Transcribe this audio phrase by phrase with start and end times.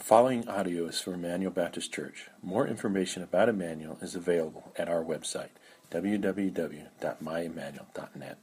[0.00, 2.28] The following audio is from Emmanuel Baptist Church.
[2.42, 5.50] More information about Emmanuel is available at our website,
[5.90, 8.38] www.myemmanuel.net.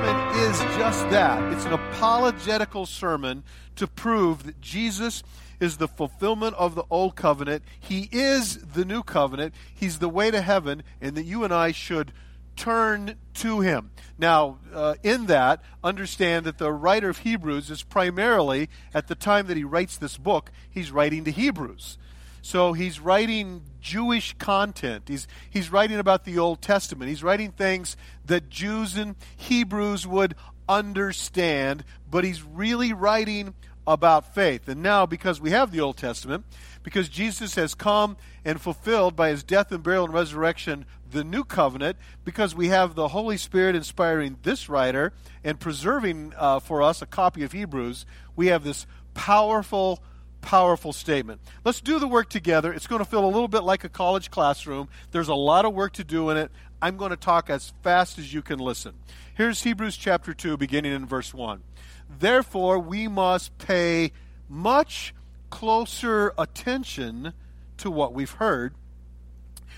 [0.00, 1.52] sermon is just that.
[1.52, 3.44] It's an apologetical sermon
[3.76, 5.22] to prove that Jesus
[5.60, 7.62] is the fulfillment of the old covenant.
[7.78, 9.52] He is the new covenant.
[9.74, 12.14] He's the way to heaven, and that you and I should
[12.60, 13.90] turn to him.
[14.18, 19.46] Now, uh, in that, understand that the writer of Hebrews is primarily, at the time
[19.46, 21.96] that he writes this book, he's writing to Hebrews.
[22.42, 25.04] So he's writing Jewish content.
[25.08, 27.08] He's, he's writing about the Old Testament.
[27.08, 27.96] He's writing things
[28.26, 30.34] that Jews and Hebrews would
[30.68, 33.54] understand, but he's really writing
[33.86, 34.68] about faith.
[34.68, 36.44] And now, because we have the Old Testament,
[36.82, 41.44] because Jesus has come and fulfilled by his death and burial and resurrection the new
[41.44, 45.12] covenant, because we have the Holy Spirit inspiring this writer
[45.44, 50.02] and preserving uh, for us a copy of Hebrews, we have this powerful,
[50.40, 51.40] powerful statement.
[51.64, 52.72] Let's do the work together.
[52.72, 54.88] It's going to feel a little bit like a college classroom.
[55.10, 56.50] There's a lot of work to do in it.
[56.82, 58.94] I'm going to talk as fast as you can listen.
[59.34, 61.62] Here's Hebrews chapter 2, beginning in verse 1.
[62.18, 64.12] Therefore, we must pay
[64.48, 65.14] much
[65.50, 67.32] closer attention
[67.78, 68.74] to what we've heard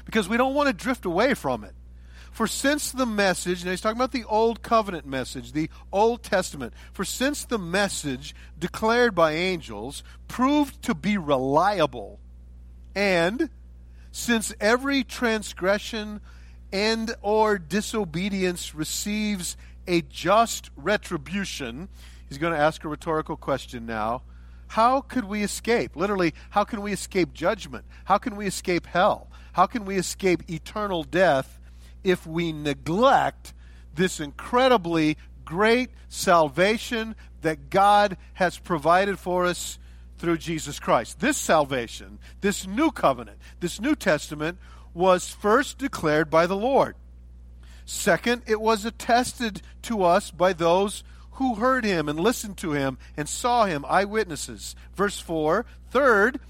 [0.04, 1.74] because we don't want to drift away from it.
[2.32, 6.72] For since the message, now he's talking about the Old Covenant message, the Old Testament,
[6.92, 12.18] for since the message declared by angels proved to be reliable,
[12.94, 13.50] and
[14.12, 16.20] since every transgression
[16.72, 19.56] and or disobedience receives
[19.86, 21.88] a just retribution,
[22.28, 24.22] he's going to ask a rhetorical question now.
[24.72, 25.96] How could we escape?
[25.96, 27.84] Literally, how can we escape judgment?
[28.06, 29.28] How can we escape hell?
[29.52, 31.60] How can we escape eternal death
[32.02, 33.52] if we neglect
[33.94, 39.78] this incredibly great salvation that God has provided for us
[40.16, 41.20] through Jesus Christ?
[41.20, 44.56] This salvation, this new covenant, this New Testament
[44.94, 46.96] was first declared by the Lord.
[47.84, 52.98] Second, it was attested to us by those who heard him and listened to him
[53.16, 54.74] and saw him, eyewitnesses.
[54.94, 55.64] Verse 4.
[55.90, 56.40] Third,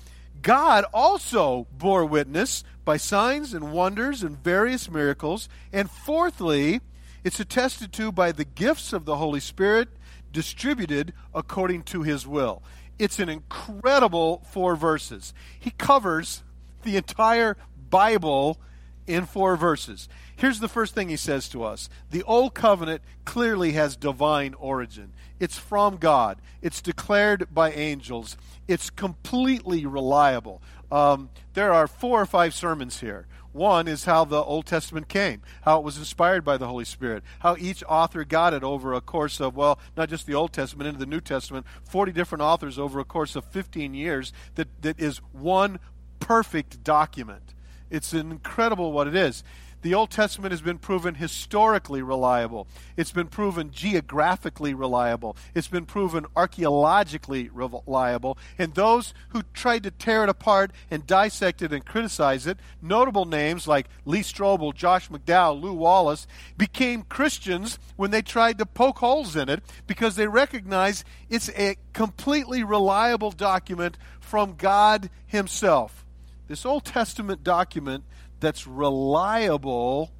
[0.43, 5.49] God also bore witness by signs and wonders and various miracles.
[5.73, 6.81] And fourthly,
[7.23, 9.89] it's attested to by the gifts of the Holy Spirit
[10.33, 12.63] distributed according to his will.
[12.99, 15.33] It's an incredible four verses.
[15.59, 16.43] He covers
[16.83, 17.57] the entire
[17.91, 18.59] Bible
[19.07, 20.09] in four verses.
[20.37, 25.13] Here's the first thing he says to us The Old Covenant clearly has divine origin.
[25.39, 28.37] It's from God, it's declared by angels,
[28.69, 30.63] it's completely reliable.
[30.91, 33.27] Um, there are four or five sermons here.
[33.53, 37.23] One is how the Old Testament came, how it was inspired by the Holy Spirit,
[37.41, 40.89] how each author got it over a course of, well, not just the Old Testament,
[40.89, 44.99] into the New Testament, 40 different authors over a course of 15 years, that, that
[44.99, 45.79] is one
[46.19, 47.55] perfect document.
[47.91, 49.45] It's incredible what it is.
[49.83, 52.69] The Old Testament has been proven historically reliable.
[52.97, 55.37] It's been proven geographically reliable.
[55.57, 58.39] It's been proven archaeologically reliable.
[58.59, 63.25] And those who tried to tear it apart and dissect it and criticize it, notable
[63.25, 68.99] names like Lee Strobel, Josh McDowell, Lew Wallace, became Christians when they tried to poke
[68.99, 76.05] holes in it because they recognize it's a completely reliable document from God Himself.
[76.47, 78.05] This Old Testament document
[78.43, 80.11] that's reliable,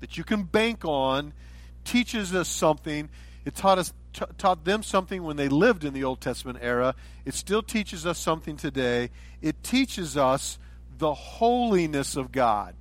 [0.00, 1.34] that you can bank on,
[1.84, 3.10] teaches us something.
[3.44, 6.94] It taught us t- taught them something when they lived in the Old Testament era.
[7.26, 9.10] It still teaches us something today.
[9.42, 10.58] It teaches us
[10.96, 12.74] the holiness of God.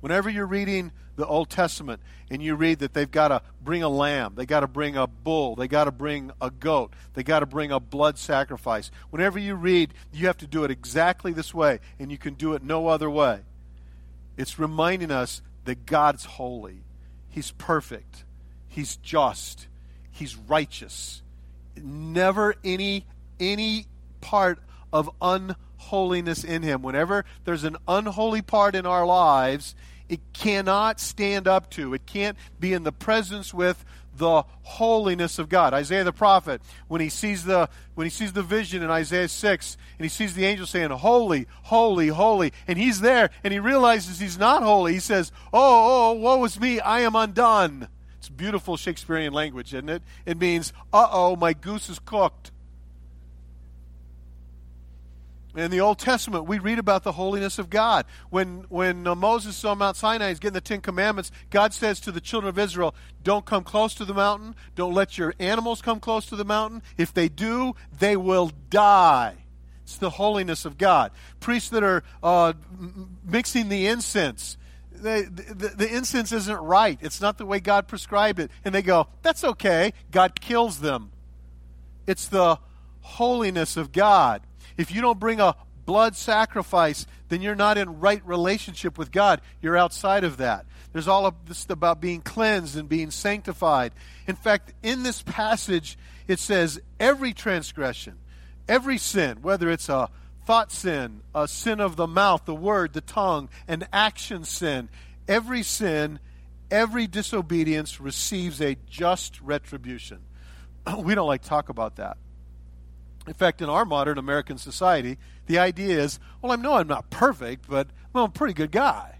[0.00, 3.88] Whenever you're reading the Old Testament and you read that they've got to bring a
[3.88, 7.40] lamb, they got to bring a bull, they got to bring a goat, they got
[7.40, 8.90] to bring a blood sacrifice.
[9.10, 12.54] Whenever you read, you have to do it exactly this way, and you can do
[12.54, 13.40] it no other way.
[14.36, 16.78] It's reminding us that God's holy,
[17.28, 18.24] He's perfect,
[18.68, 19.66] He's just,
[20.10, 21.22] He's righteous.
[21.76, 23.04] Never any
[23.40, 23.86] any
[24.20, 24.60] part
[24.92, 26.82] of unholiness in Him.
[26.82, 29.74] Whenever there's an unholy part in our lives,
[30.08, 31.94] it cannot stand up to.
[31.94, 33.84] It can't be in the presence with
[34.16, 35.74] the holiness of God.
[35.74, 39.76] Isaiah the prophet, when he sees the when he sees the vision in Isaiah 6,
[39.98, 44.20] and he sees the angel saying, Holy, holy, holy, and he's there and he realizes
[44.20, 47.88] he's not holy, he says, Oh, oh, woe is me, I am undone.
[48.18, 50.02] It's beautiful Shakespearean language, isn't it?
[50.26, 52.52] It means, uh oh, my goose is cooked.
[55.56, 58.06] In the Old Testament, we read about the holiness of God.
[58.28, 62.12] When, when uh, Moses on Mount Sinai is getting the Ten Commandments, God says to
[62.12, 62.92] the children of Israel,
[63.22, 64.56] Don't come close to the mountain.
[64.74, 66.82] Don't let your animals come close to the mountain.
[66.98, 69.44] If they do, they will die.
[69.84, 71.12] It's the holiness of God.
[71.38, 72.54] Priests that are uh,
[73.24, 74.56] mixing the incense,
[74.90, 76.98] they, the, the incense isn't right.
[77.00, 78.50] It's not the way God prescribed it.
[78.64, 79.92] And they go, That's okay.
[80.10, 81.12] God kills them.
[82.08, 82.58] It's the
[83.02, 84.42] holiness of God.
[84.76, 85.56] If you don't bring a
[85.86, 89.40] blood sacrifice, then you're not in right relationship with God.
[89.60, 90.66] You're outside of that.
[90.92, 93.92] There's all of this about being cleansed and being sanctified.
[94.26, 95.98] In fact, in this passage,
[96.28, 98.18] it says every transgression,
[98.68, 100.08] every sin, whether it's a
[100.46, 104.88] thought sin, a sin of the mouth, the word, the tongue, an action sin,
[105.26, 106.20] every sin,
[106.70, 110.20] every disobedience receives a just retribution.
[110.98, 112.18] We don't like to talk about that.
[113.26, 117.10] In fact, in our modern American society, the idea is, well, I know I'm not
[117.10, 119.18] perfect, but well, I'm a pretty good guy.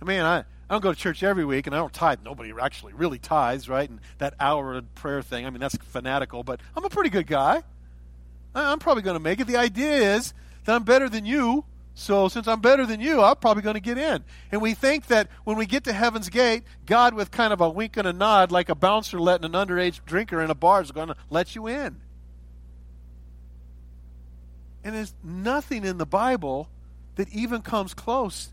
[0.00, 2.20] I mean, I, I don't go to church every week, and I don't tithe.
[2.24, 3.88] Nobody actually really tithes, right?
[3.88, 7.26] And that hour of prayer thing, I mean, that's fanatical, but I'm a pretty good
[7.26, 7.62] guy.
[8.54, 9.46] I'm probably going to make it.
[9.46, 10.34] The idea is
[10.64, 13.80] that I'm better than you, so since I'm better than you, I'm probably going to
[13.80, 14.24] get in.
[14.50, 17.68] And we think that when we get to heaven's gate, God, with kind of a
[17.68, 20.90] wink and a nod, like a bouncer letting an underage drinker in a bar, is
[20.90, 22.00] going to let you in.
[24.82, 26.68] And there's nothing in the Bible
[27.16, 28.50] that even comes close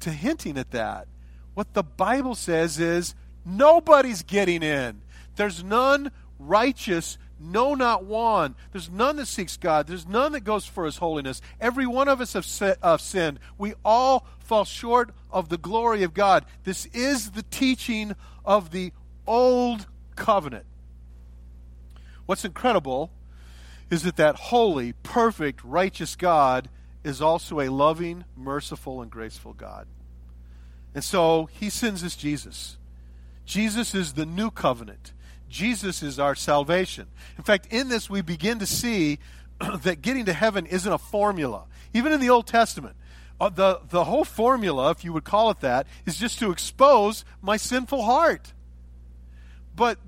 [0.00, 1.08] to hinting at that.
[1.54, 5.00] What the Bible says is nobody's getting in.
[5.36, 8.54] There's none righteous, no, not one.
[8.72, 9.86] There's none that seeks God.
[9.86, 11.40] There's none that goes for his holiness.
[11.60, 13.40] Every one of us have, have sinned.
[13.56, 16.44] We all fall short of the glory of God.
[16.64, 18.92] This is the teaching of the
[19.26, 19.86] old
[20.16, 20.66] covenant.
[22.26, 23.10] What's incredible
[23.90, 26.68] is that that holy, perfect, righteous God
[27.02, 29.86] is also a loving, merciful, and graceful God.
[30.94, 32.76] And so he sends us Jesus.
[33.44, 35.12] Jesus is the new covenant.
[35.48, 37.08] Jesus is our salvation.
[37.36, 39.18] In fact, in this we begin to see
[39.82, 41.64] that getting to heaven isn't a formula.
[41.92, 42.96] Even in the Old Testament,
[43.40, 47.24] uh, the, the whole formula, if you would call it that, is just to expose
[47.40, 48.52] my sinful heart.
[49.74, 49.98] But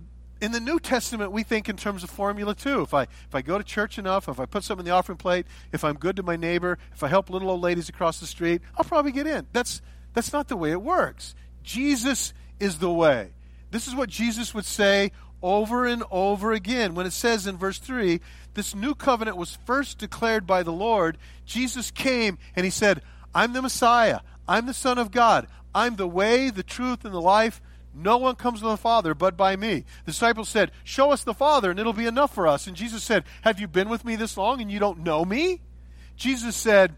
[0.43, 2.83] in the New Testament, we think in terms of formula too.
[2.83, 5.17] If I if I go to church enough, if I put something in the offering
[5.17, 8.27] plate, if I'm good to my neighbor, if I help little old ladies across the
[8.27, 9.47] street, I'll probably get in.
[9.53, 9.81] That's
[10.15, 11.37] that's not the way it works.
[11.63, 13.31] Jesus is the way.
[13.71, 15.13] This is what Jesus would say
[15.43, 18.21] over and over again when it says in verse 3
[18.55, 21.19] this new covenant was first declared by the Lord.
[21.47, 23.01] Jesus came and he said,
[23.33, 24.21] I'm the Messiah.
[24.49, 25.47] I'm the Son of God.
[25.75, 27.63] I'm the way, the truth, and the life.
[27.95, 29.85] No one comes to the Father but by me.
[30.05, 32.67] The disciples said, Show us the Father, and it'll be enough for us.
[32.67, 35.61] And Jesus said, Have you been with me this long and you don't know me?
[36.17, 36.97] Jesus said,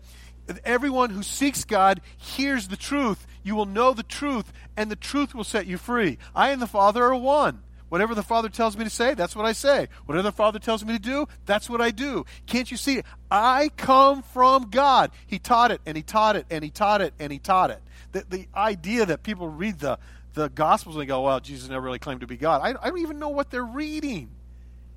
[0.65, 3.27] Everyone who seeks God hears the truth.
[3.43, 6.19] You will know the truth, and the truth will set you free.
[6.35, 7.63] I and the Father are one.
[7.95, 9.89] Whatever the Father tells me to say, that's what I say.
[10.07, 12.25] Whatever the Father tells me to do, that's what I do.
[12.47, 13.03] Can't you see?
[13.31, 15.13] I come from God.
[15.27, 17.81] He taught it, and He taught it, and He taught it, and He taught it.
[18.11, 19.99] The, the idea that people read the,
[20.35, 22.61] the Gospels and go, well, Jesus never really claimed to be God.
[22.63, 24.31] I, I don't even know what they're reading.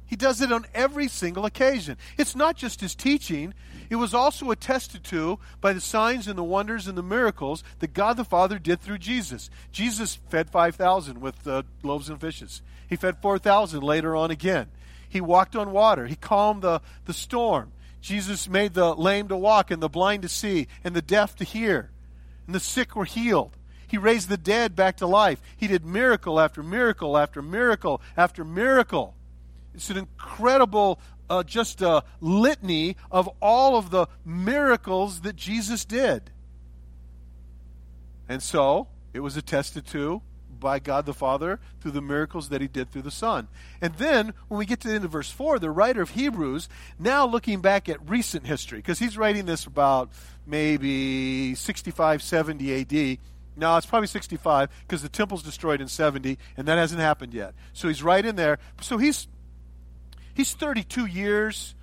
[0.07, 1.97] He does it on every single occasion.
[2.17, 3.53] It's not just his teaching,
[3.89, 7.93] it was also attested to by the signs and the wonders and the miracles that
[7.93, 9.49] God the Father did through Jesus.
[9.71, 14.67] Jesus fed 5,000 with uh, loaves and fishes, he fed 4,000 later on again.
[15.09, 17.73] He walked on water, he calmed the, the storm.
[17.99, 21.43] Jesus made the lame to walk and the blind to see and the deaf to
[21.43, 21.91] hear,
[22.45, 23.56] and the sick were healed.
[23.87, 25.41] He raised the dead back to life.
[25.55, 29.15] He did miracle after miracle after miracle after miracle.
[29.73, 36.31] It's an incredible, uh, just a litany of all of the miracles that Jesus did.
[38.27, 40.21] And so, it was attested to
[40.59, 43.47] by God the Father through the miracles that he did through the Son.
[43.81, 46.67] And then, when we get to the end of verse 4, the writer of Hebrews,
[46.99, 50.11] now looking back at recent history, because he's writing this about
[50.45, 53.19] maybe 65, 70 AD
[53.57, 57.53] no, it's probably 65 because the temple's destroyed in 70, and that hasn't happened yet.
[57.73, 58.59] So he's right in there.
[58.81, 59.27] So he's
[60.33, 61.75] he's 32 years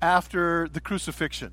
[0.00, 1.52] after the crucifixion.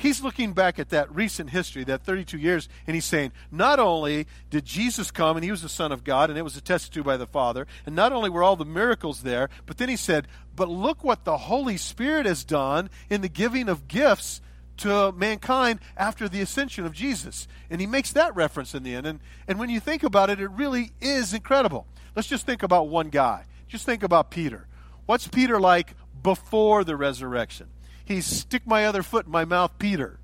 [0.00, 4.26] He's looking back at that recent history, that 32 years, and he's saying, not only
[4.48, 7.02] did Jesus come and he was the Son of God and it was attested to
[7.02, 10.26] by the Father, and not only were all the miracles there, but then he said,
[10.56, 14.40] but look what the Holy Spirit has done in the giving of gifts
[14.80, 17.48] to mankind after the ascension of Jesus.
[17.70, 19.06] And he makes that reference in the end.
[19.06, 21.86] And, and when you think about it, it really is incredible.
[22.16, 23.44] Let's just think about one guy.
[23.68, 24.66] Just think about Peter.
[25.06, 27.68] What's Peter like before the resurrection?
[28.04, 30.18] He's stick my other foot in my mouth, Peter.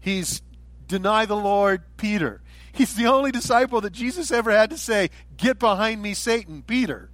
[0.00, 0.42] He's
[0.86, 2.40] deny the Lord, Peter.
[2.72, 7.10] He's the only disciple that Jesus ever had to say, Get behind me, Satan, Peter.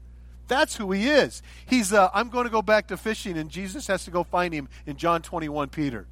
[0.46, 1.42] That's who he is.
[1.66, 4.52] He's, uh, I'm going to go back to fishing, and Jesus has to go find
[4.52, 6.06] him in John 21, Peter.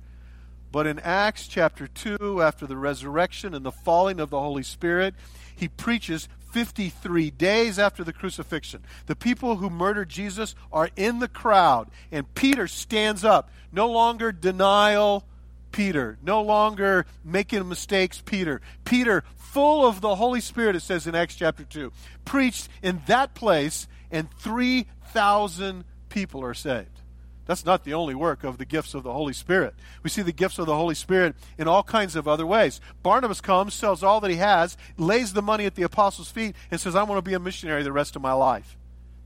[0.73, 5.15] But in Acts chapter 2, after the resurrection and the falling of the Holy Spirit,
[5.55, 8.83] he preaches 53 days after the crucifixion.
[9.05, 13.51] The people who murdered Jesus are in the crowd, and Peter stands up.
[13.71, 15.25] No longer denial,
[15.73, 16.17] Peter.
[16.23, 18.63] No longer making mistakes, Peter.
[18.87, 21.93] Peter, full of the Holy Spirit, it says in Acts chapter 2,
[22.25, 27.02] preached in that place, and 3,000 people are saved.
[27.47, 29.75] That's not the only work of the gifts of the Holy Spirit.
[30.03, 32.81] We see the gifts of the Holy Spirit in all kinds of other ways.
[33.03, 36.81] Barnabas comes, sells all that he has, lays the money at the apostles' feet, and
[36.81, 38.77] says, I want to be a missionary the rest of my life.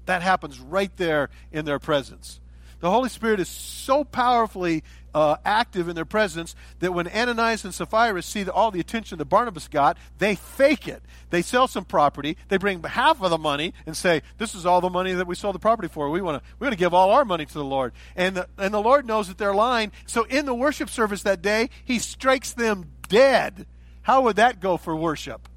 [0.07, 2.41] That happens right there in their presence.
[2.81, 4.83] The Holy Spirit is so powerfully
[5.17, 9.17] uh, active in their presence that when Ananias and Sapphira see the, all the attention
[9.17, 11.03] that Barnabas got, they fake it.
[11.31, 12.37] They sell some property.
[12.49, 15.35] They bring half of the money and say, "This is all the money that we
[15.35, 16.11] sold the property for.
[16.11, 18.49] We want to we want to give all our money to the Lord." And the,
[18.59, 19.91] and the Lord knows that they're lying.
[20.05, 23.65] So in the worship service that day, He strikes them dead.
[24.03, 25.49] How would that go for worship?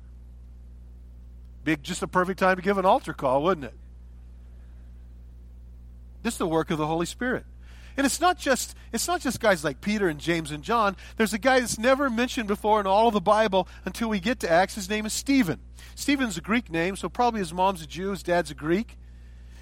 [1.65, 3.75] Be just a perfect time to give an altar call, wouldn't it?
[6.23, 7.43] This is the work of the Holy Spirit.
[7.97, 10.95] And it's not just it's not just guys like Peter and James and John.
[11.17, 14.39] There's a guy that's never mentioned before in all of the Bible until we get
[14.41, 14.75] to Acts.
[14.75, 15.59] His name is Stephen.
[15.95, 18.97] Stephen's a Greek name, so probably his mom's a Jew, his dad's a Greek.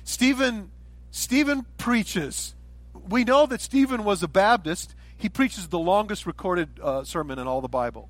[0.03, 0.71] Stephen
[1.11, 2.53] Stephen preaches.
[3.09, 4.93] We know that Stephen was a Baptist.
[5.17, 8.09] He preaches the longest recorded uh, sermon in all the Bible.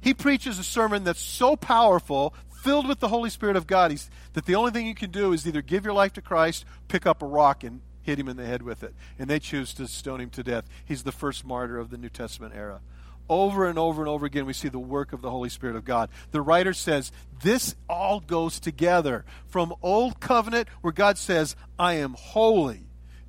[0.00, 3.98] He preaches a sermon that's so powerful filled with the Holy Spirit of God
[4.32, 7.06] that the only thing you can do is either give your life to Christ, pick
[7.06, 8.94] up a rock, and hit him in the head with it.
[9.18, 10.64] And they choose to stone him to death.
[10.84, 12.80] He's the first martyr of the New Testament era.
[13.28, 15.84] Over and over and over again, we see the work of the Holy Spirit of
[15.84, 16.10] God.
[16.32, 22.14] The writer says this all goes together from Old Covenant, where God says, I am
[22.18, 22.82] holy.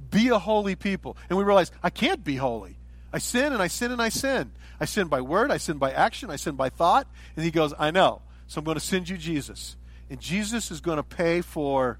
[0.09, 1.17] Be a holy people.
[1.29, 2.77] And we realize, I can't be holy.
[3.13, 4.51] I sin and I sin and I sin.
[4.79, 7.07] I sin by word, I sin by action, I sin by thought.
[7.35, 8.23] And he goes, I know.
[8.47, 9.75] So I'm going to send you Jesus.
[10.09, 11.99] And Jesus is going to pay for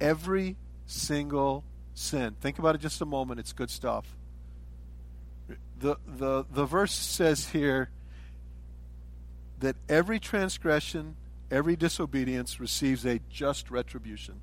[0.00, 0.56] every
[0.88, 1.62] single
[1.94, 2.34] sin.
[2.40, 3.38] Think about it just a moment.
[3.38, 4.06] It's good stuff.
[5.78, 7.90] The, the, the verse says here
[9.60, 11.14] that every transgression,
[11.50, 14.40] every disobedience receives a just retribution.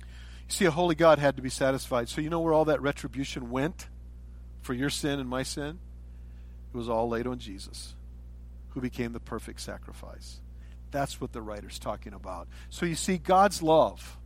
[0.00, 0.06] You
[0.48, 2.08] see, a holy God had to be satisfied.
[2.08, 3.88] So, you know where all that retribution went
[4.62, 5.80] for your sin and my sin?
[6.72, 7.94] It was all laid on Jesus
[8.70, 10.40] who became the perfect sacrifice.
[10.90, 12.48] That's what the writer's talking about.
[12.70, 14.16] So you see, God's love,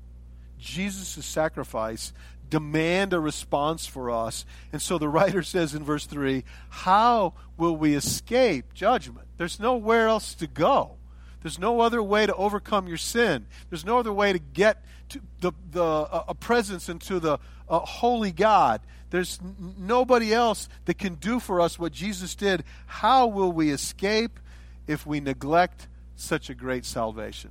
[0.58, 2.12] Jesus' sacrifice,
[2.48, 4.44] demand a response for us.
[4.72, 9.28] And so the writer says in verse 3 How will we escape judgment?
[9.36, 10.96] There's nowhere else to go.
[11.42, 13.46] There's no other way to overcome your sin.
[13.70, 17.38] There's no other way to get to the, the uh, a presence into the
[17.68, 18.80] uh, holy God.
[19.10, 22.64] There's n- nobody else that can do for us what Jesus did.
[22.86, 24.40] How will we escape
[24.86, 25.86] if we neglect
[26.16, 27.50] such a great salvation?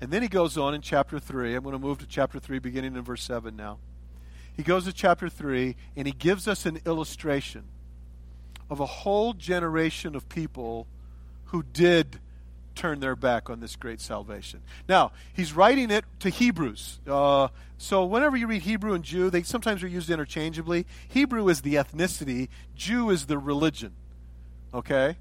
[0.00, 1.54] And then he goes on in chapter 3.
[1.54, 3.78] I'm going to move to chapter 3, beginning in verse 7 now.
[4.56, 7.64] He goes to chapter 3, and he gives us an illustration
[8.68, 10.86] of a whole generation of people
[11.46, 12.20] who did
[12.74, 14.62] turn their back on this great salvation.
[14.88, 17.00] Now, he's writing it to Hebrews.
[17.06, 20.86] Uh, so whenever you read Hebrew and Jew, they sometimes are used interchangeably.
[21.08, 23.92] Hebrew is the ethnicity, Jew is the religion.
[24.72, 25.16] Okay?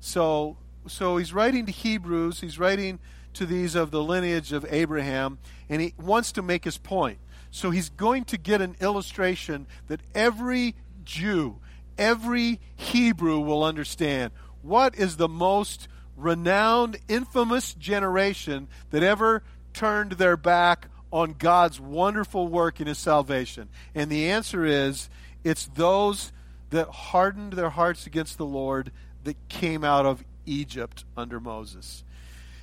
[0.00, 2.98] So so he's writing to Hebrews, he's writing
[3.34, 5.38] to these of the lineage of Abraham,
[5.68, 7.18] and he wants to make his point.
[7.50, 10.74] So he's going to get an illustration that every
[11.04, 11.60] Jew,
[11.96, 14.32] every Hebrew will understand.
[14.62, 22.48] What is the most renowned, infamous generation that ever turned their back on God's wonderful
[22.48, 23.68] work in His salvation?
[23.94, 25.08] And the answer is
[25.44, 26.32] it's those
[26.70, 28.90] that hardened their hearts against the Lord
[29.22, 32.02] that came out of Egypt under Moses.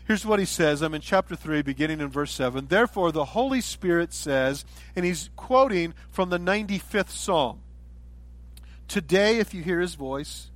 [0.06, 0.82] Here's what he says.
[0.82, 2.68] I'm in chapter 3, beginning in verse 7.
[2.68, 4.66] Therefore, the Holy Spirit says,
[4.96, 7.62] and he's quoting from the 95th Psalm
[8.92, 10.52] Today, if you hear his voice,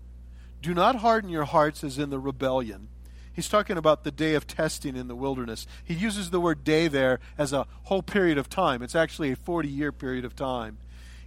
[0.62, 2.90] do not harden your hearts as in the rebellion.
[3.32, 5.66] He's talking about the day of testing in the wilderness.
[5.86, 8.82] He uses the word day there as a whole period of time.
[8.82, 10.80] It's actually a 40 year period of time.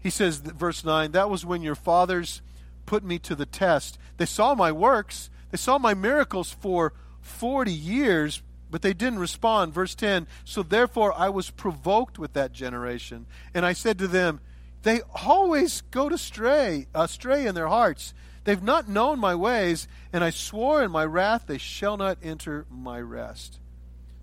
[0.03, 2.43] He says, verse 9, that was when your fathers
[2.85, 3.99] put me to the test.
[4.19, 6.93] They saw my works, they saw my miracles for
[7.29, 9.73] 40 years, But they didn't respond.
[9.73, 14.41] Verse 10 So therefore I was provoked with that generation, and I said to them,
[14.83, 18.13] They always go to stray, uh, astray in their hearts.
[18.45, 22.67] They've not known my ways, and I swore in my wrath they shall not enter
[22.71, 23.59] my rest.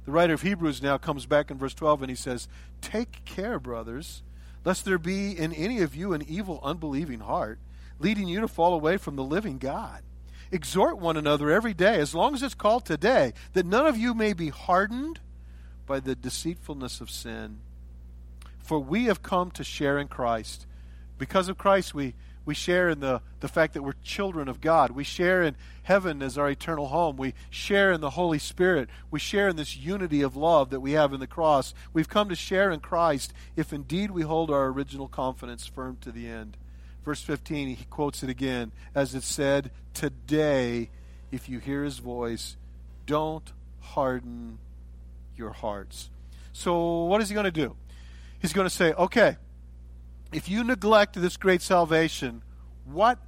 [0.05, 2.47] The writer of Hebrews now comes back in verse 12 and he says,
[2.81, 4.21] Take care, brothers,
[4.63, 7.59] lest there be in any of you an evil, unbelieving heart,
[7.99, 10.03] leading you to fall away from the living God.
[10.55, 14.13] Exhort one another every day, as long as it's called today, that none of you
[14.13, 15.19] may be hardened
[15.85, 17.57] by the deceitfulness of sin.
[18.59, 20.65] For we have come to share in Christ.
[21.17, 22.13] Because of Christ, we,
[22.45, 24.91] we share in the, the fact that we're children of God.
[24.91, 27.17] We share in heaven as our eternal home.
[27.17, 28.87] We share in the Holy Spirit.
[29.11, 31.73] We share in this unity of love that we have in the cross.
[31.91, 36.13] We've come to share in Christ if indeed we hold our original confidence firm to
[36.13, 36.55] the end.
[37.05, 40.89] Verse 15, he quotes it again, as it said, Today,
[41.31, 42.57] if you hear his voice,
[43.05, 44.57] don't harden
[45.37, 46.09] your hearts.
[46.51, 47.75] So, what is he going to do?
[48.39, 49.37] He's going to say, Okay,
[50.33, 52.41] if you neglect this great salvation,
[52.85, 53.19] what,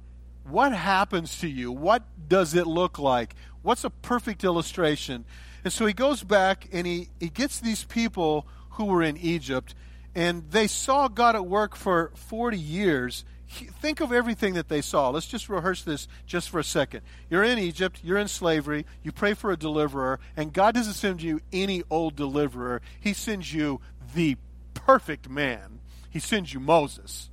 [0.42, 1.70] what happens to you?
[1.70, 3.36] What does it look like?
[3.62, 5.24] What's a perfect illustration?
[5.62, 9.76] And so he goes back and he, he gets these people who were in Egypt,
[10.16, 15.10] and they saw God at work for 40 years think of everything that they saw.
[15.10, 17.02] Let's just rehearse this just for a second.
[17.30, 21.22] You're in Egypt, you're in slavery, you pray for a deliverer, and God doesn't send
[21.22, 22.82] you any old deliverer.
[23.00, 23.80] He sends you
[24.14, 24.36] the
[24.74, 25.80] perfect man.
[26.10, 27.30] He sends you Moses.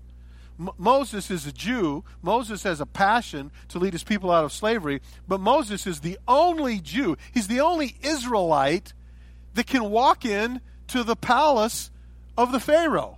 [0.60, 2.04] M- Moses is a Jew.
[2.22, 6.18] Moses has a passion to lead his people out of slavery, but Moses is the
[6.28, 7.18] only Jew.
[7.34, 8.94] He's the only Israelite
[9.54, 11.92] that can walk in to the palace
[12.38, 13.18] of the Pharaoh.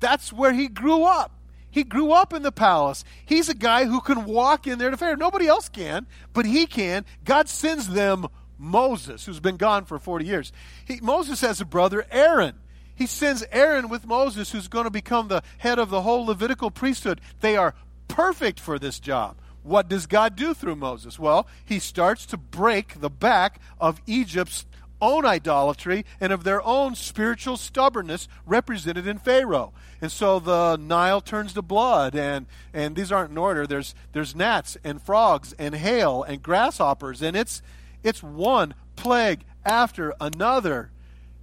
[0.00, 1.32] That's where he grew up.
[1.70, 3.04] He grew up in the palace.
[3.24, 5.16] He's a guy who can walk in there to Pharaoh.
[5.16, 7.04] Nobody else can, but he can.
[7.24, 8.26] God sends them
[8.58, 10.52] Moses, who's been gone for 40 years.
[10.84, 12.56] He, Moses has a brother, Aaron.
[12.94, 16.70] He sends Aaron with Moses, who's going to become the head of the whole Levitical
[16.70, 17.20] priesthood.
[17.40, 17.74] They are
[18.08, 19.36] perfect for this job.
[19.62, 21.18] What does God do through Moses?
[21.18, 24.66] Well, he starts to break the back of Egypt's
[25.00, 29.72] own idolatry and of their own spiritual stubbornness represented in Pharaoh.
[30.00, 33.66] And so the Nile turns to blood, and, and these aren't in order.
[33.66, 37.62] There's, there's gnats and frogs and hail and grasshoppers, and it's,
[38.02, 40.90] it's one plague after another.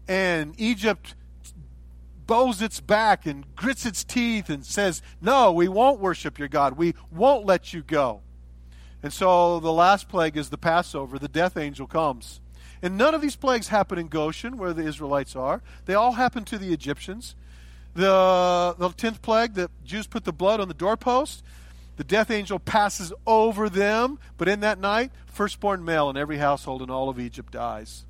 [0.07, 1.15] And Egypt
[2.25, 6.77] bows its back and grits its teeth and says, No, we won't worship your God.
[6.77, 8.21] We won't let you go.
[9.01, 11.17] And so the last plague is the Passover.
[11.19, 12.41] The death angel comes.
[12.81, 15.61] And none of these plagues happen in Goshen, where the Israelites are.
[15.85, 17.35] They all happen to the Egyptians.
[17.93, 21.43] The, the 10th plague, the Jews put the blood on the doorpost.
[21.97, 26.83] The death angel passes over them, but in that night, firstborn male in every household
[26.83, 28.05] in all of Egypt dies.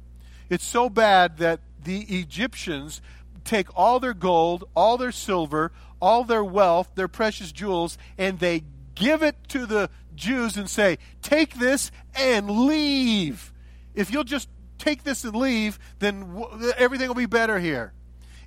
[0.50, 3.02] It's so bad that the Egyptians
[3.46, 8.64] take all their gold, all their silver, all their wealth, their precious jewels, and they
[8.94, 13.54] give it to the Jews and say, Take this and leave.
[13.96, 17.94] If you'll just take this and leave, then w- everything will be better here.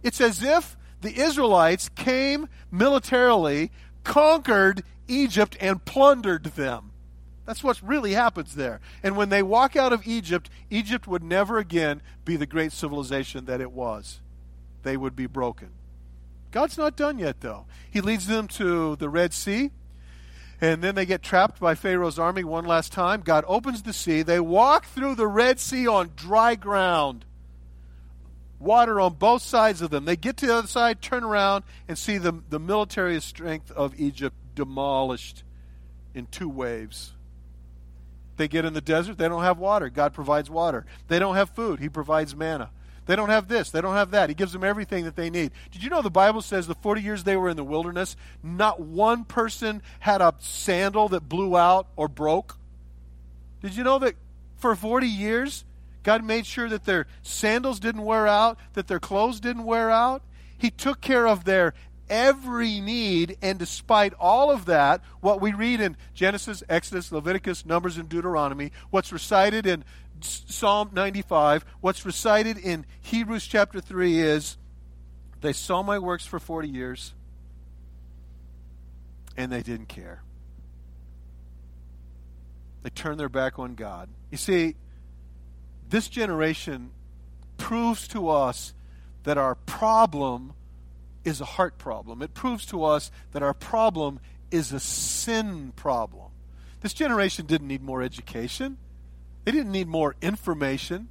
[0.03, 3.71] It's as if the Israelites came militarily,
[4.05, 6.93] conquered Egypt, and plundered them.
[7.47, 8.81] That's what really happens there.
[9.03, 13.47] And when they walk out of Egypt, Egypt would never again be the great civilization
[13.47, 14.21] that it was.
[14.83, 15.71] They would be broken.
[16.53, 17.67] God's not done yet, though.
[17.91, 19.71] He leads them to the Red Sea,
[20.61, 23.23] and then they get trapped by Pharaoh's army one last time.
[23.23, 24.23] God opens the sea.
[24.23, 27.25] They walk through the Red Sea on dry ground
[28.61, 30.05] water on both sides of them.
[30.05, 33.99] They get to the other side, turn around, and see the, the military strength of
[33.99, 35.43] Egypt demolished
[36.15, 37.15] in two waves.
[38.37, 39.89] They get in the desert, they don't have water.
[39.89, 40.87] God provides water.
[41.09, 42.71] They don't have food, He provides manna.
[43.11, 44.29] They don't have this, they don't have that.
[44.29, 45.51] He gives them everything that they need.
[45.73, 48.79] Did you know the Bible says the 40 years they were in the wilderness, not
[48.79, 52.57] one person had a sandal that blew out or broke?
[53.63, 54.15] Did you know that
[54.59, 55.65] for 40 years
[56.05, 60.23] God made sure that their sandals didn't wear out, that their clothes didn't wear out.
[60.57, 61.75] He took care of their
[62.09, 67.97] every need, and despite all of that, what we read in Genesis, Exodus, Leviticus, Numbers,
[67.97, 69.83] and Deuteronomy, what's recited in
[70.25, 74.57] Psalm 95, what's recited in Hebrews chapter 3 is
[75.41, 77.15] they saw my works for 40 years
[79.37, 80.23] and they didn't care.
[82.83, 84.09] They turned their back on God.
[84.31, 84.77] You see,
[85.89, 86.91] this generation
[87.59, 88.73] proves to us
[89.25, 90.55] that our problem
[91.25, 92.23] is a heart problem.
[92.23, 96.31] It proves to us that our problem is a sin problem.
[96.81, 98.79] This generation didn't need more education,
[99.45, 101.09] they didn't need more information.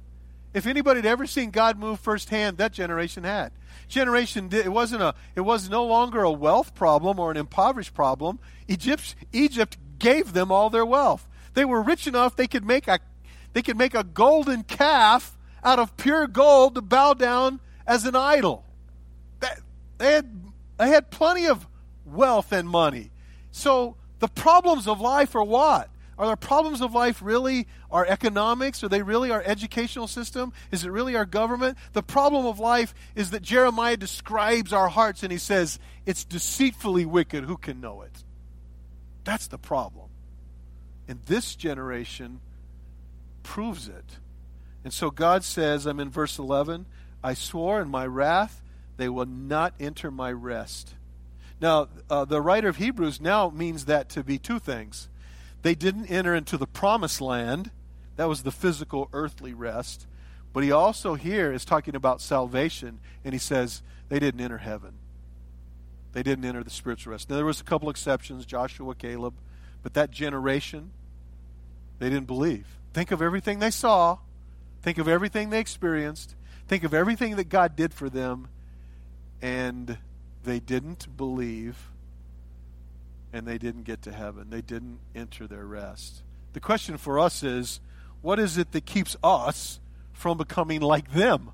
[0.52, 3.52] If anybody had ever seen God move firsthand, that generation had.
[3.88, 7.94] Generation did, it wasn't a it was no longer a wealth problem or an impoverished
[7.94, 8.38] problem.
[8.68, 11.28] Egypt Egypt gave them all their wealth.
[11.54, 13.00] They were rich enough they could make a
[13.52, 18.16] they could make a golden calf out of pure gold to bow down as an
[18.16, 18.64] idol.
[19.98, 20.30] They had,
[20.78, 21.66] they had plenty of
[22.06, 23.10] wealth and money.
[23.50, 25.90] So the problems of life are what?
[26.20, 28.84] Are the problems of life really our economics?
[28.84, 30.52] Are they really our educational system?
[30.70, 31.78] Is it really our government?
[31.94, 37.06] The problem of life is that Jeremiah describes our hearts and he says, It's deceitfully
[37.06, 37.44] wicked.
[37.44, 38.12] Who can know it?
[39.24, 40.10] That's the problem.
[41.08, 42.40] And this generation
[43.42, 44.18] proves it.
[44.84, 46.84] And so God says, I'm in verse 11,
[47.24, 48.60] I swore in my wrath,
[48.98, 50.96] they will not enter my rest.
[51.62, 55.08] Now, uh, the writer of Hebrews now means that to be two things.
[55.62, 57.70] They didn't enter into the promised land,
[58.16, 60.06] that was the physical, earthly rest.
[60.52, 64.94] But he also here is talking about salvation, and he says they didn't enter heaven.
[66.12, 67.30] They didn't enter the spiritual rest.
[67.30, 69.34] Now, there was a couple exceptions, Joshua, Caleb,
[69.82, 70.90] but that generation,
[71.98, 72.66] they didn't believe.
[72.92, 74.18] Think of everything they saw,
[74.82, 76.34] think of everything they experienced,
[76.66, 78.48] think of everything that God did for them,
[79.40, 79.98] and
[80.44, 81.90] they didn't believe,
[83.32, 84.50] and they didn't get to heaven.
[84.50, 86.22] They didn't enter their rest.
[86.52, 87.80] The question for us is
[88.22, 89.80] what is it that keeps us
[90.12, 91.52] from becoming like them?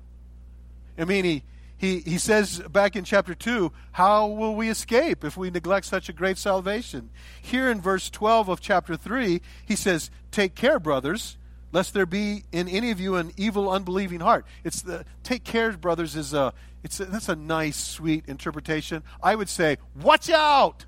[0.97, 1.43] I mean, he,
[1.77, 6.09] he, he says back in chapter 2, how will we escape if we neglect such
[6.09, 7.09] a great salvation?
[7.41, 11.37] Here in verse 12 of chapter 3, he says, Take care, brothers,
[11.71, 14.45] lest there be in any of you an evil, unbelieving heart.
[14.63, 19.03] It's the take care, brothers, is a, it's a, that's a nice, sweet interpretation.
[19.21, 20.85] I would say, watch out!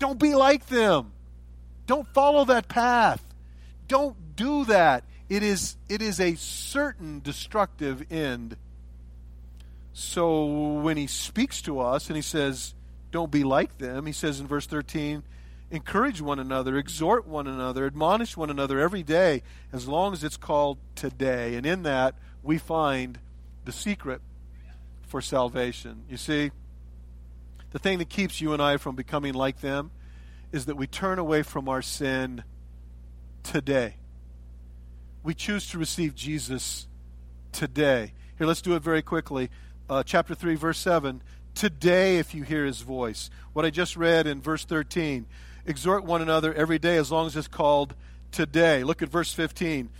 [0.00, 1.12] Don't be like them.
[1.86, 3.22] Don't follow that path.
[3.86, 5.04] Don't do that.
[5.28, 8.56] It is, it is a certain destructive end
[9.92, 10.44] so
[10.80, 12.74] when he speaks to us and he says,
[13.10, 15.22] Don't be like them, he says in verse 13,
[15.70, 20.36] Encourage one another, exhort one another, admonish one another every day, as long as it's
[20.36, 21.54] called today.
[21.54, 23.18] And in that, we find
[23.64, 24.20] the secret
[25.06, 26.04] for salvation.
[26.08, 26.50] You see,
[27.70, 29.90] the thing that keeps you and I from becoming like them
[30.52, 32.42] is that we turn away from our sin
[33.42, 33.96] today.
[35.22, 36.88] We choose to receive Jesus
[37.52, 38.12] today.
[38.38, 39.50] Here, let's do it very quickly
[39.88, 41.22] uh, chapter 3, verse 7.
[41.54, 43.28] Today, if you hear his voice.
[43.52, 45.26] What I just read in verse 13.
[45.66, 47.94] Exhort one another every day as long as it's called
[48.32, 48.82] today.
[48.82, 49.90] Look at verse 15.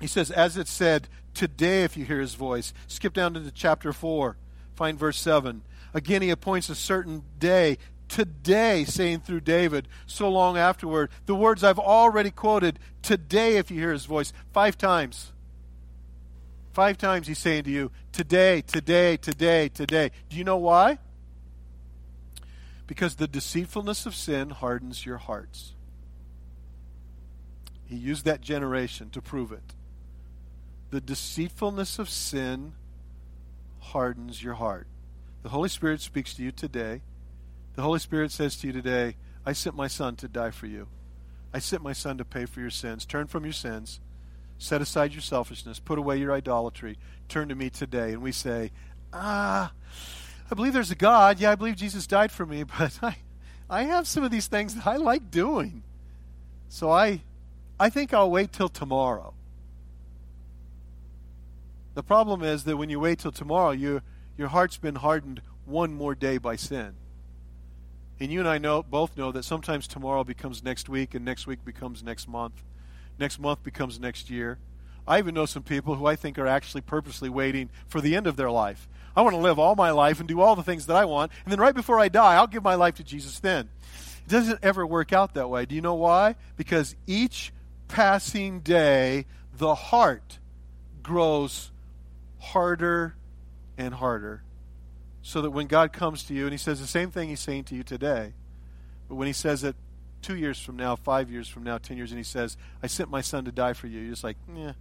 [0.00, 2.72] He says, As it said, today, if you hear his voice.
[2.86, 4.36] Skip down to chapter 4.
[4.74, 5.62] Find verse 7.
[5.94, 11.62] Again, he appoints a certain day today, saying through David, so long afterward, the words
[11.62, 15.32] I've already quoted, today, if you hear his voice, five times.
[16.72, 20.10] Five times he's saying to you, today, today, today, today.
[20.28, 20.98] Do you know why?
[22.86, 25.74] Because the deceitfulness of sin hardens your hearts.
[27.84, 29.74] He used that generation to prove it.
[30.90, 32.72] The deceitfulness of sin
[33.80, 34.86] hardens your heart.
[35.42, 37.02] The Holy Spirit speaks to you today.
[37.74, 40.88] The Holy Spirit says to you today, I sent my Son to die for you.
[41.54, 43.06] I sent my Son to pay for your sins.
[43.06, 44.00] Turn from your sins
[44.58, 45.78] Set aside your selfishness.
[45.78, 46.98] Put away your idolatry.
[47.28, 48.12] Turn to me today.
[48.12, 48.72] And we say,
[49.12, 49.72] Ah,
[50.50, 51.38] I believe there's a God.
[51.38, 53.16] Yeah, I believe Jesus died for me, but I,
[53.70, 55.84] I have some of these things that I like doing.
[56.68, 57.22] So I,
[57.78, 59.32] I think I'll wait till tomorrow.
[61.94, 64.02] The problem is that when you wait till tomorrow, you,
[64.38, 66.94] your heart's been hardened one more day by sin.
[68.20, 71.46] And you and I know both know that sometimes tomorrow becomes next week, and next
[71.46, 72.54] week becomes next month.
[73.18, 74.58] Next month becomes next year.
[75.06, 78.26] I even know some people who I think are actually purposely waiting for the end
[78.26, 78.88] of their life.
[79.16, 81.32] I want to live all my life and do all the things that I want,
[81.44, 83.68] and then right before I die, I'll give my life to Jesus then.
[84.24, 85.66] It doesn't ever work out that way.
[85.66, 86.36] Do you know why?
[86.56, 87.52] Because each
[87.88, 90.38] passing day, the heart
[91.02, 91.72] grows
[92.38, 93.14] harder
[93.78, 94.42] and harder.
[95.22, 97.64] So that when God comes to you and He says the same thing He's saying
[97.64, 98.34] to you today,
[99.08, 99.76] but when He says it
[100.22, 103.10] two years from now, five years from now, ten years, and he says, I sent
[103.10, 104.00] my son to die for you.
[104.00, 104.72] You're just like, yeah.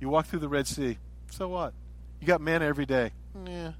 [0.00, 0.98] You walk through the Red Sea.
[1.30, 1.74] So what?
[2.20, 3.12] You got manna every day.
[3.46, 3.72] Yeah.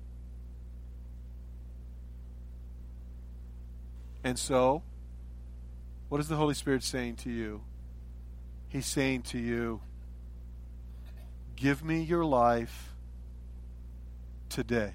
[4.25, 4.83] And so,
[6.09, 7.63] what is the Holy Spirit saying to you?
[8.69, 9.81] He's saying to you,
[11.57, 12.92] Give me your life
[14.53, 14.93] today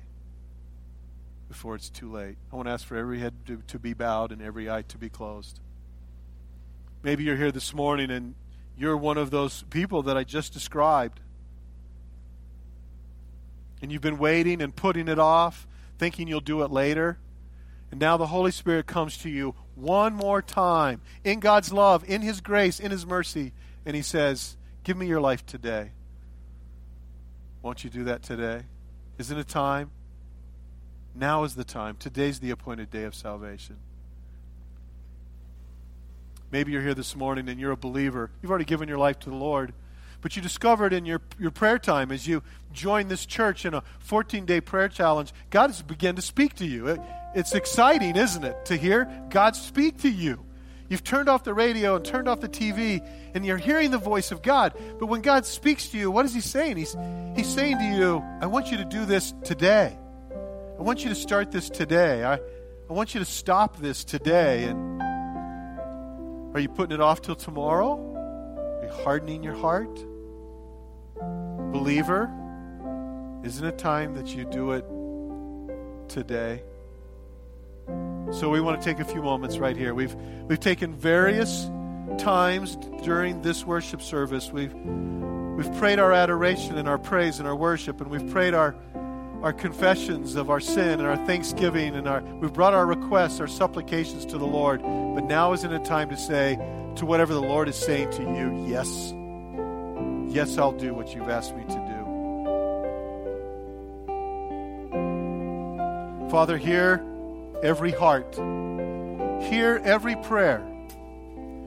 [1.47, 2.37] before it's too late.
[2.51, 4.97] I want to ask for every head to, to be bowed and every eye to
[4.97, 5.59] be closed.
[7.01, 8.35] Maybe you're here this morning and
[8.77, 11.19] you're one of those people that I just described.
[13.81, 15.67] And you've been waiting and putting it off,
[15.97, 17.17] thinking you'll do it later.
[17.89, 22.21] And now the Holy Spirit comes to you one more time in God's love, in
[22.21, 23.53] His grace, in His mercy,
[23.85, 25.91] and He says, Give me your life today.
[27.63, 28.63] Won't you do that today?
[29.17, 29.91] Isn't it time?
[31.15, 31.95] Now is the time.
[31.97, 33.77] Today's the appointed day of salvation.
[36.51, 38.29] Maybe you're here this morning and you're a believer.
[38.41, 39.73] You've already given your life to the Lord.
[40.21, 42.41] But you discovered in your, your prayer time as you
[42.73, 46.65] joined this church in a 14 day prayer challenge, God has begun to speak to
[46.65, 46.87] you.
[46.87, 46.99] It,
[47.35, 50.46] it's exciting, isn't it, to hear God speak to you.
[50.89, 54.31] You've turned off the radio and turned off the TV, and you're hearing the voice
[54.31, 54.73] of God.
[54.99, 56.77] But when God speaks to you, what is He saying?
[56.77, 56.95] He's,
[57.35, 59.97] he's saying to you, I want you to do this today.
[60.31, 62.23] I want you to start this today.
[62.23, 64.65] I, I want you to stop this today.
[64.65, 65.01] And
[66.55, 67.99] are you putting it off till tomorrow?
[68.81, 69.93] Are you hardening your heart?
[71.73, 72.31] Believer,
[73.43, 74.85] isn't it time that you do it
[76.07, 76.63] today?
[78.31, 79.93] So we want to take a few moments right here.
[79.93, 80.15] We've
[80.47, 81.69] we've taken various
[82.17, 84.51] times during this worship service.
[84.51, 88.75] We've we've prayed our adoration and our praise and our worship, and we've prayed our
[89.41, 93.47] our confessions of our sin and our thanksgiving and our we've brought our requests, our
[93.47, 94.81] supplications to the Lord.
[94.81, 96.57] But now isn't it time to say
[96.97, 99.13] to whatever the Lord is saying to you, yes.
[100.29, 101.97] Yes, I'll do what you've asked me to do.
[106.29, 107.01] Father, hear
[107.63, 108.35] every heart.
[109.49, 110.65] Hear every prayer.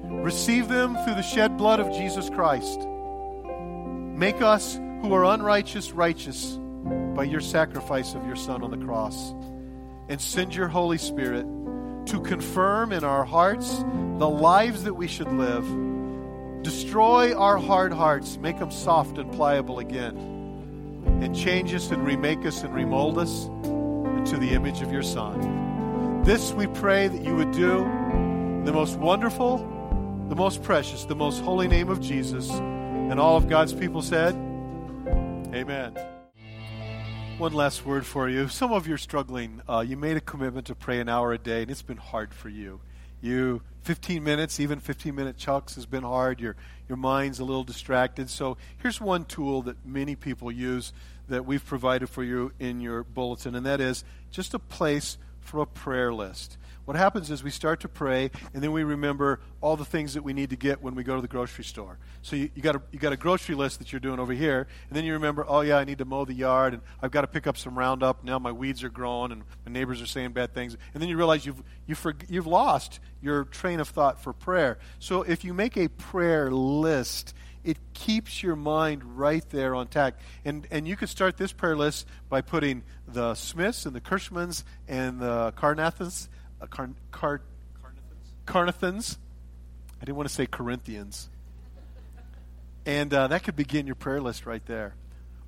[0.04, 2.80] Receive them through the shed blood of Jesus Christ.
[4.16, 6.58] Make us who are unrighteous righteous
[7.14, 9.32] by your sacrifice of your Son on the cross.
[10.08, 11.46] And send your Holy Spirit
[12.06, 13.78] to confirm in our hearts
[14.18, 15.64] the lives that we should live.
[16.62, 20.16] Destroy our hard hearts, make them soft and pliable again,
[21.22, 25.59] and change us and remake us and remold us into the image of your Son.
[26.24, 29.56] This we pray that you would do in the most wonderful,
[30.28, 32.50] the most precious, the most holy name of Jesus.
[32.50, 34.34] And all of God's people said,
[35.54, 35.96] Amen.
[37.38, 38.48] One last word for you.
[38.48, 39.62] Some of you are struggling.
[39.66, 42.34] Uh, you made a commitment to pray an hour a day, and it's been hard
[42.34, 42.82] for you.
[43.22, 46.38] You 15 minutes, even 15 minute chunks has been hard.
[46.38, 46.54] Your
[46.86, 48.28] your mind's a little distracted.
[48.28, 50.92] So here's one tool that many people use
[51.30, 55.16] that we've provided for you in your bulletin, and that is just a place
[55.50, 56.56] for a prayer list.
[56.84, 60.22] What happens is we start to pray, and then we remember all the things that
[60.22, 61.98] we need to get when we go to the grocery store.
[62.22, 64.66] So you, you, got a, you got a grocery list that you're doing over here,
[64.88, 67.20] and then you remember, oh, yeah, I need to mow the yard, and I've got
[67.20, 68.24] to pick up some Roundup.
[68.24, 70.76] Now my weeds are growing, and my neighbors are saying bad things.
[70.94, 74.78] And then you realize you've, you for, you've lost your train of thought for prayer.
[74.98, 80.14] So if you make a prayer list, it keeps your mind right there on tack.
[80.44, 84.64] And, and you could start this prayer list by putting the Smiths and the Kirschmans
[84.88, 86.28] and the Carnathans
[86.60, 87.42] uh, Car- Car-
[88.46, 89.18] Carnathans.
[90.00, 91.28] I didn't want to say Corinthians.
[92.86, 94.94] And uh, that could begin your prayer list right there.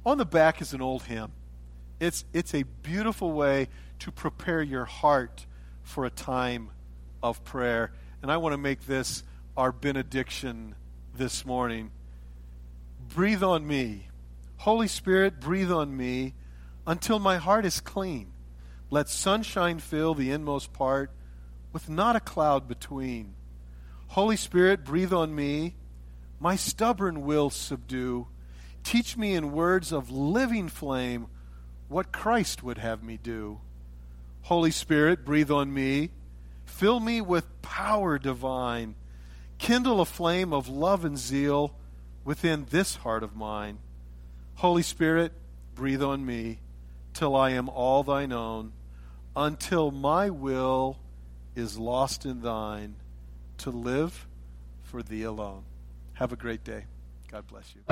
[0.04, 1.32] On the back is an old hymn.
[1.98, 3.68] It's, it's a beautiful way
[4.00, 5.46] to prepare your heart
[5.82, 6.70] for a time
[7.22, 7.92] of prayer.
[8.20, 9.22] And I want to make this
[9.56, 10.74] our benediction
[11.14, 11.90] this morning.
[13.14, 14.08] Breathe on me.
[14.56, 16.32] Holy Spirit, breathe on me
[16.86, 18.32] until my heart is clean.
[18.90, 21.10] Let sunshine fill the inmost part
[21.74, 23.34] with not a cloud between.
[24.08, 25.74] Holy Spirit, breathe on me.
[26.40, 28.28] My stubborn will subdue.
[28.82, 31.26] Teach me in words of living flame
[31.88, 33.60] what Christ would have me do.
[34.42, 36.12] Holy Spirit, breathe on me.
[36.64, 38.94] Fill me with power divine.
[39.58, 41.74] Kindle a flame of love and zeal
[42.24, 43.78] within this heart of mine.
[44.56, 45.32] Holy Spirit,
[45.74, 46.58] breathe on me
[47.14, 48.72] till I am all thine own
[49.34, 50.98] until my will
[51.54, 52.96] is lost in thine
[53.58, 54.26] to live
[54.82, 55.64] for thee alone.
[56.14, 56.84] Have a great day.
[57.30, 57.82] God bless you.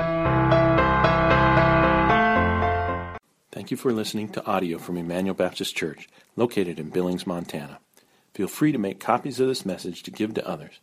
[3.51, 7.79] Thank you for listening to audio from Emmanuel Baptist Church, located in Billings, Montana.
[8.33, 10.79] Feel free to make copies of this message to give to others,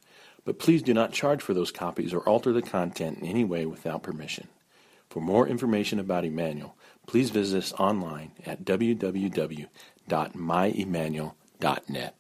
[0.48, 3.66] but please do not charge for those copies or alter the content in any way
[3.66, 4.48] without permission.
[5.10, 6.74] For more information about Emmanuel,
[7.06, 9.68] please visit us online at www
[10.08, 12.17] www.myemmanuel.net.